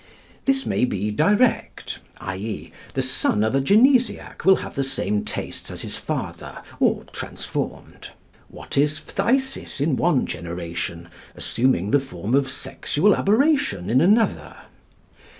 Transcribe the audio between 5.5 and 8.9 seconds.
as his father, or transformed; what